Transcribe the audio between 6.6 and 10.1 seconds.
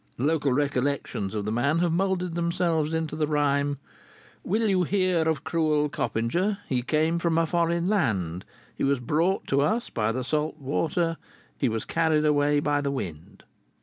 He came from a foreign land: He was brought to us